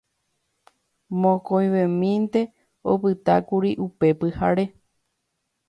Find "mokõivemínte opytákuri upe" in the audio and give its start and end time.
1.25-4.13